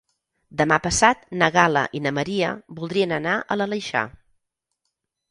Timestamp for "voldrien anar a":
2.79-3.59